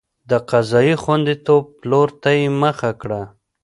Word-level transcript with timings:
د 0.29 0.31
قضایي 0.49 0.95
خوندیتوب 1.03 1.63
پلور 1.79 2.09
ته 2.21 2.29
یې 2.39 2.47
مخه 2.61 2.91
کړه. 3.01 3.21